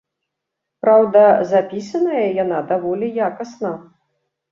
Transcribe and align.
Праўда, 0.85 1.19
запісаная 1.51 2.23
яна 2.43 2.57
даволі 2.71 3.07
якасна. 3.27 3.71